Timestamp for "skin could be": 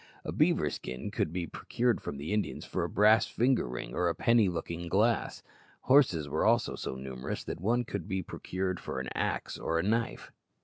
0.71-1.45